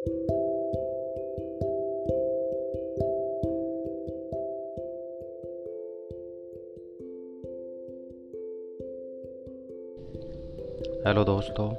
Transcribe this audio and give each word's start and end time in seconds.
Hello 0.00 0.14
दोस्तों, 11.24 11.70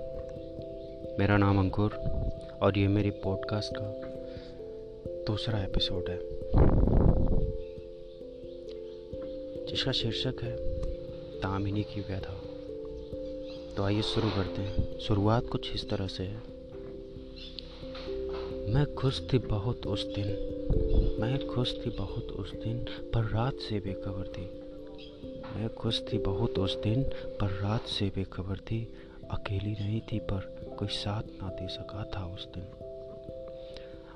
मेरा 1.20 1.38
नाम 1.38 1.60
अंकुर 1.60 1.94
और 2.62 2.78
ये 2.78 2.88
मेरी 2.88 3.10
पॉडकास्ट 3.10 3.78
का 3.78 3.86
दूसरा 5.28 5.64
एपिसोड 5.64 6.10
है, 6.10 6.20
जिसका 9.66 9.92
शीर्षक 9.92 10.36
है 10.42 10.58
तामिनी 11.40 11.84
की 11.84 12.02
व्यथा। 12.02 12.42
तो 13.78 13.84
आइए 13.84 14.02
शुरू 14.02 14.30
करते 14.30 14.62
हैं। 14.62 15.00
शुरुआत 15.00 15.46
कुछ 15.48 15.76
इस 15.76 15.90
तरह 15.90 16.08
से 16.08 16.24
है। 16.24 16.61
मैं 18.72 18.96
खुश 18.96 19.34
थी 19.34 19.38
बहुत 19.38 19.88
उस 19.88 20.16
दिन। 20.16 20.26
मैं 21.22 21.48
खुश 21.48 21.86
थी 21.86 21.90
बहुत 21.90 22.24
उस 22.24 22.52
दिन, 22.52 22.78
पर 23.14 23.24
रात 23.24 23.54
से 23.54 23.80
बेखबर 23.80 24.28
थी। 24.28 24.62
मैं 25.56 25.70
खुश 25.70 26.04
थी 26.14 26.18
बहुत 26.18 26.60
उस 26.60 26.82
दिन, 26.82 27.04
पर 27.42 27.48
रात 27.48 27.82
से 27.82 28.06
बेखबर 28.06 28.58
थी। 28.58 28.94
अकेली 29.32 29.72
नहीं 29.72 30.02
थी, 30.02 30.20
पर 30.20 30.74
कोई 30.80 30.88
साथ 30.88 31.24
ना 31.24 31.50
दे 31.50 31.68
सका 31.68 32.04
था 32.04 32.26
उस 32.26 32.48
दिन। 32.58 32.64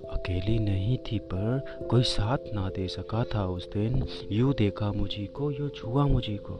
अकेली 0.10 0.60
नहीं 0.60 0.98
थी, 0.98 1.20
पर 1.20 1.66
कोई 1.90 2.04
साथ 2.04 2.38
ना 2.54 2.70
दे 2.70 2.88
सका 2.88 3.24
था 3.24 3.48
उस 3.48 3.72
दिन। 3.74 4.08
यूँ 4.32 4.54
देखा 4.54 4.92
मुझी 4.92 5.26
को, 5.26 5.52
यूँ 5.52 5.70
छुआ 5.70 6.06
मुझी 6.06 6.38
को। 6.38 6.54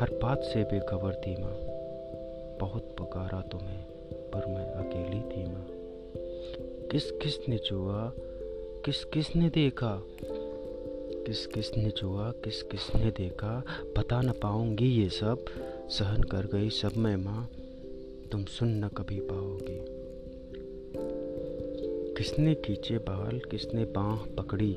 हर 0.00 0.10
बात 0.22 0.40
से 0.42 0.64
बेखबर 0.64 1.14
थी 1.14 1.36
माँ। 1.42 1.56
बहुत 2.60 2.94
पुकारा 2.98 3.40
तुम्हें, 3.40 3.82
पर 4.12 4.46
मैं 4.46 4.64
अकेली 4.64 5.20
थी 5.20 5.48
माँ। 5.48 5.66
किस 6.92 7.10
किस 7.10 7.48
ने 7.48 7.58
छुआ 7.58 8.12
किस 8.84 9.04
किस 9.04 9.36
ने 9.36 9.48
देखा? 9.48 10.02
किस 11.26 11.46
किस 11.46 11.76
ने 11.76 11.90
छुआ 11.90 12.30
किस 12.30 12.62
किस 12.62 12.96
ने 12.96 13.10
देखा? 13.10 13.64
बता 13.98 14.20
न 14.20 14.32
पाऊँगी 14.32 14.86
ये 14.86 15.08
सब। 15.08 15.44
सहन 15.88 16.22
कर 16.22 16.46
गई 16.46 16.70
सब 16.70 16.92
मैं 16.96 17.16
माँ। 17.16 17.50
तुम 18.32 18.44
सुन 18.44 18.84
न 18.84 18.88
कभी 18.88 19.20
पाओगी। 19.20 19.84
किसने 22.14 22.54
खींचे 22.54 22.98
बाल? 22.98 23.38
किसने 23.38 23.84
बाह 23.84 24.16
पकड़ी? 24.16 24.76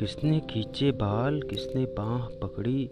किसने 0.00 0.40
खींचे 0.40 0.90
बाल? 0.90 1.42
किसने 1.42 1.84
बाह 1.84 2.28
पकड़ी? 2.38 2.90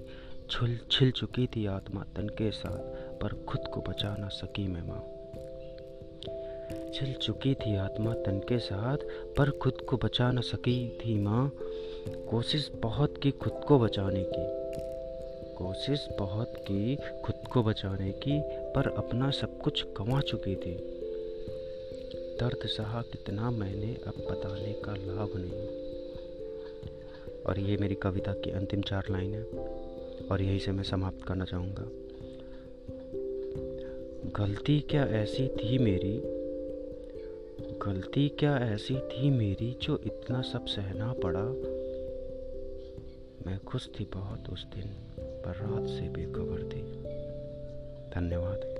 छुल 0.50 0.78
छिल 0.90 1.10
चुकी 1.10 1.46
थी 1.46 1.66
आत्मा 1.66 2.04
तन 2.16 2.28
के 2.28 2.50
साथ, 2.50 2.78
पर 3.18 3.28
खुद 3.28 3.60
को 3.74 3.80
बचा 3.80 4.16
ना 4.16 4.28
सकी 4.28 4.66
मैं 4.66 4.88
माँ। 4.88 5.19
छिल 7.00 7.12
चुकी 7.12 7.54
थी 7.54 7.76
आत्मा 7.76 8.14
तन 8.14 8.38
के 8.48 8.58
साथ, 8.58 8.96
पर 9.36 9.50
खुद 9.50 9.72
को 9.72 9.96
बचा 9.96 10.32
न 10.32 10.40
सकी 10.40 10.88
थी 10.88 11.18
माँ। 11.18 11.52
कोशिश 12.30 12.70
बहुत 12.82 13.18
की 13.22 13.30
खुद 13.30 13.52
को 13.68 13.78
बचाने 13.78 14.22
की। 14.22 14.46
कोशिश 15.54 16.08
बहुत 16.18 16.54
की 16.56 16.96
खुद 16.96 17.34
को 17.52 17.62
बचाने 17.62 18.12
की, 18.12 18.42
पर 18.44 18.94
अपना 18.96 19.30
सब 19.30 19.58
कुछ 19.58 19.84
गंवा 19.84 20.20
चुकी 20.20 20.56
थी। 20.56 20.74
दर्द 22.40 22.66
सहा 22.66 23.02
कितना 23.02 23.50
मैंने 23.50 23.96
अब 24.06 24.14
बताने 24.30 24.72
का 24.72 24.94
लाभ 24.94 25.32
नहीं। 25.36 25.68
और 27.46 27.58
ये 27.58 27.76
मेरी 27.76 27.94
कविता 27.94 28.32
की 28.32 28.50
अंतिम 28.50 28.80
चार 28.80 29.04
लाइन 29.10 29.34
है, 29.34 29.42
और 30.32 30.42
यही 30.42 30.58
से 30.58 30.72
मैं 30.72 30.84
समाप्त 30.84 31.26
करना 31.26 31.44
चाहूँगा। 31.44 31.88
गलती 34.44 34.80
क्या 34.80 35.04
ऐसी 35.04 35.48
थी 35.48 35.78
मेरी 35.78 36.29
गलती 37.86 38.28
क्या 38.28 38.56
ऐसी 38.56 38.96
थी 38.96 39.30
मेरी 39.30 39.78
जो 39.82 39.98
इतना 39.98 40.42
सब 40.42 40.66
सहना 40.66 41.12
पड़ा? 41.12 41.42
मैं 43.46 43.58
खुश 43.58 43.90
थी 44.00 44.04
बहुत 44.04 44.50
उस 44.50 44.64
दिन, 44.64 44.88
पर 45.18 45.50
रात 45.50 45.88
से 45.88 46.08
बेखबर 46.08 46.62
थी। 46.62 46.82
धन्यवाद। 48.10 48.79